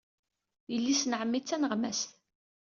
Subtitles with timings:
[0.71, 2.11] Yelli-s n ɛemmi d taneɣmast.